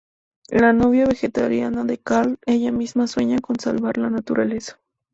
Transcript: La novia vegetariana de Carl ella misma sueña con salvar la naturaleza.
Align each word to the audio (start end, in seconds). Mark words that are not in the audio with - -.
La 0.49 0.73
novia 0.73 1.05
vegetariana 1.05 1.83
de 1.83 1.99
Carl 1.99 2.39
ella 2.47 2.71
misma 2.71 3.05
sueña 3.05 3.37
con 3.39 3.59
salvar 3.59 3.99
la 3.99 4.09
naturaleza. 4.09 4.79